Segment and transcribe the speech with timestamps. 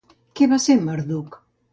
[0.39, 1.37] Què va ser Marduk?